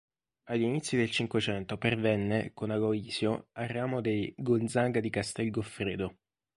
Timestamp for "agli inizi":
0.45-0.95